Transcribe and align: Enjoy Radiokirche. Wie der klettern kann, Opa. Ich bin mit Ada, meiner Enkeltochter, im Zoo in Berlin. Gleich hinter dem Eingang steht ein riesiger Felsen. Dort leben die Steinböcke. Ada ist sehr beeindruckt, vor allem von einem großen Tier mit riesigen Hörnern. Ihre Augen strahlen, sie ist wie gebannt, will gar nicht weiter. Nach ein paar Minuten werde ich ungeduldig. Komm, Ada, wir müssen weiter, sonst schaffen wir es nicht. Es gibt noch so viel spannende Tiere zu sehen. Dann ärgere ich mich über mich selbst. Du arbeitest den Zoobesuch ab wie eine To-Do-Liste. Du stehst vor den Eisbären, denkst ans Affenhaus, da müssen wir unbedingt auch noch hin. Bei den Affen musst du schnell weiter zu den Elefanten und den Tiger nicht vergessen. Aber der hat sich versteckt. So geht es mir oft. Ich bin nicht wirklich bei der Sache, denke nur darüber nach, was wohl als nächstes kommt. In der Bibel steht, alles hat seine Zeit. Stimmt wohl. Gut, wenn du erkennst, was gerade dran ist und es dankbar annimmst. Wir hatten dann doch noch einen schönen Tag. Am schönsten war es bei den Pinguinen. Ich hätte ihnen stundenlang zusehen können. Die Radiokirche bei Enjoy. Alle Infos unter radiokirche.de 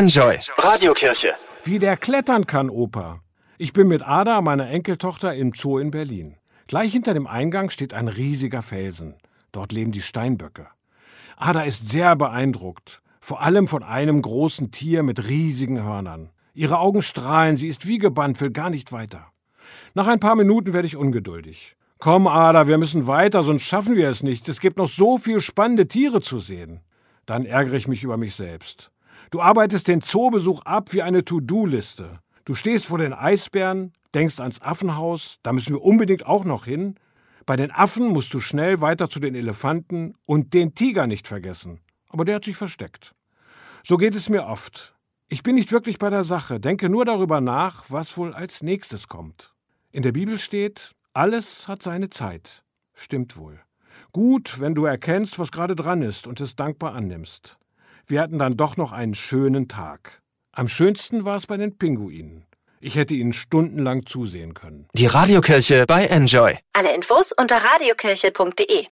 Enjoy 0.00 0.38
Radiokirche. 0.56 1.34
Wie 1.64 1.78
der 1.78 1.98
klettern 1.98 2.46
kann, 2.46 2.70
Opa. 2.70 3.20
Ich 3.58 3.74
bin 3.74 3.86
mit 3.86 4.00
Ada, 4.00 4.40
meiner 4.40 4.70
Enkeltochter, 4.70 5.34
im 5.34 5.52
Zoo 5.52 5.76
in 5.76 5.90
Berlin. 5.90 6.36
Gleich 6.68 6.92
hinter 6.92 7.12
dem 7.12 7.26
Eingang 7.26 7.68
steht 7.68 7.92
ein 7.92 8.08
riesiger 8.08 8.62
Felsen. 8.62 9.16
Dort 9.52 9.72
leben 9.72 9.92
die 9.92 10.00
Steinböcke. 10.00 10.68
Ada 11.36 11.64
ist 11.64 11.90
sehr 11.90 12.16
beeindruckt, 12.16 13.02
vor 13.20 13.42
allem 13.42 13.68
von 13.68 13.82
einem 13.82 14.22
großen 14.22 14.70
Tier 14.70 15.02
mit 15.02 15.28
riesigen 15.28 15.84
Hörnern. 15.84 16.30
Ihre 16.54 16.78
Augen 16.78 17.02
strahlen, 17.02 17.58
sie 17.58 17.68
ist 17.68 17.86
wie 17.86 17.98
gebannt, 17.98 18.40
will 18.40 18.52
gar 18.52 18.70
nicht 18.70 18.92
weiter. 18.92 19.26
Nach 19.92 20.06
ein 20.06 20.18
paar 20.18 20.34
Minuten 20.34 20.72
werde 20.72 20.86
ich 20.86 20.96
ungeduldig. 20.96 21.76
Komm, 21.98 22.26
Ada, 22.26 22.66
wir 22.66 22.78
müssen 22.78 23.06
weiter, 23.06 23.42
sonst 23.42 23.64
schaffen 23.64 23.96
wir 23.96 24.08
es 24.08 24.22
nicht. 24.22 24.48
Es 24.48 24.60
gibt 24.60 24.78
noch 24.78 24.88
so 24.88 25.18
viel 25.18 25.42
spannende 25.42 25.88
Tiere 25.88 26.22
zu 26.22 26.38
sehen. 26.38 26.80
Dann 27.26 27.44
ärgere 27.44 27.74
ich 27.74 27.86
mich 27.86 28.02
über 28.02 28.16
mich 28.16 28.34
selbst. 28.34 28.90
Du 29.30 29.40
arbeitest 29.40 29.88
den 29.88 30.00
Zoobesuch 30.00 30.62
ab 30.62 30.92
wie 30.92 31.02
eine 31.02 31.24
To-Do-Liste. 31.24 32.20
Du 32.44 32.54
stehst 32.54 32.86
vor 32.86 32.98
den 32.98 33.12
Eisbären, 33.12 33.92
denkst 34.14 34.40
ans 34.40 34.60
Affenhaus, 34.60 35.38
da 35.42 35.52
müssen 35.52 35.74
wir 35.74 35.82
unbedingt 35.82 36.26
auch 36.26 36.44
noch 36.44 36.64
hin. 36.64 36.96
Bei 37.46 37.56
den 37.56 37.70
Affen 37.70 38.08
musst 38.08 38.34
du 38.34 38.40
schnell 38.40 38.80
weiter 38.80 39.08
zu 39.08 39.20
den 39.20 39.34
Elefanten 39.34 40.14
und 40.26 40.52
den 40.54 40.74
Tiger 40.74 41.06
nicht 41.06 41.28
vergessen. 41.28 41.80
Aber 42.08 42.24
der 42.24 42.36
hat 42.36 42.44
sich 42.44 42.56
versteckt. 42.56 43.14
So 43.84 43.96
geht 43.96 44.14
es 44.14 44.28
mir 44.28 44.46
oft. 44.46 44.94
Ich 45.28 45.42
bin 45.44 45.54
nicht 45.54 45.70
wirklich 45.70 45.98
bei 45.98 46.10
der 46.10 46.24
Sache, 46.24 46.58
denke 46.58 46.88
nur 46.88 47.04
darüber 47.04 47.40
nach, 47.40 47.84
was 47.88 48.16
wohl 48.16 48.34
als 48.34 48.62
nächstes 48.62 49.06
kommt. 49.06 49.54
In 49.92 50.02
der 50.02 50.12
Bibel 50.12 50.38
steht, 50.38 50.92
alles 51.12 51.68
hat 51.68 51.82
seine 51.82 52.10
Zeit. 52.10 52.64
Stimmt 52.94 53.36
wohl. 53.36 53.60
Gut, 54.12 54.58
wenn 54.58 54.74
du 54.74 54.86
erkennst, 54.86 55.38
was 55.38 55.52
gerade 55.52 55.76
dran 55.76 56.02
ist 56.02 56.26
und 56.26 56.40
es 56.40 56.56
dankbar 56.56 56.94
annimmst. 56.94 57.58
Wir 58.06 58.20
hatten 58.20 58.38
dann 58.38 58.56
doch 58.56 58.76
noch 58.76 58.92
einen 58.92 59.14
schönen 59.14 59.68
Tag. 59.68 60.22
Am 60.52 60.68
schönsten 60.68 61.24
war 61.24 61.36
es 61.36 61.46
bei 61.46 61.56
den 61.56 61.78
Pinguinen. 61.78 62.44
Ich 62.80 62.96
hätte 62.96 63.14
ihnen 63.14 63.32
stundenlang 63.32 64.06
zusehen 64.06 64.54
können. 64.54 64.88
Die 64.94 65.06
Radiokirche 65.06 65.84
bei 65.86 66.06
Enjoy. 66.06 66.56
Alle 66.72 66.94
Infos 66.94 67.32
unter 67.32 67.58
radiokirche.de 67.58 68.86